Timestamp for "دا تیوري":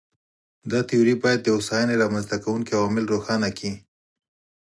0.71-1.15